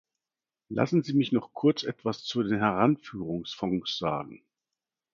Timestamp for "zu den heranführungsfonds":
2.23-3.99